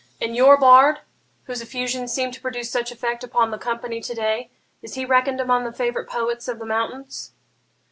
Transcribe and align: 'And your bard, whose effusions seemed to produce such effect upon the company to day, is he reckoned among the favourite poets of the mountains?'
'And 0.19 0.35
your 0.35 0.57
bard, 0.57 1.01
whose 1.43 1.61
effusions 1.61 2.11
seemed 2.11 2.33
to 2.33 2.41
produce 2.41 2.71
such 2.71 2.91
effect 2.91 3.23
upon 3.23 3.51
the 3.51 3.59
company 3.59 4.01
to 4.01 4.15
day, 4.15 4.49
is 4.81 4.95
he 4.95 5.05
reckoned 5.05 5.39
among 5.39 5.63
the 5.63 5.71
favourite 5.71 6.09
poets 6.09 6.47
of 6.47 6.57
the 6.57 6.65
mountains?' 6.65 7.33